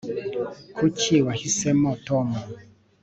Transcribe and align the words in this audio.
kuki 0.75 1.15
wahisemo 1.25 1.89
tom 2.07 2.27